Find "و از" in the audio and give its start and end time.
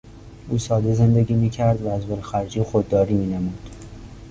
1.81-2.05